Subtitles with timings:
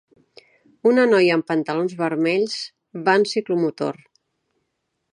[0.91, 2.57] una noia amb pantalons vermells
[3.09, 4.05] va en ciclomotor.